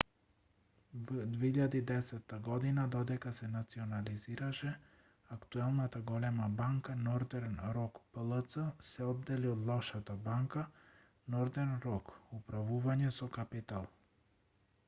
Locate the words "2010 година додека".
1.33-3.33